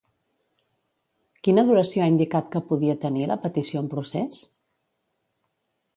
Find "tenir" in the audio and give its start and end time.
3.07-3.29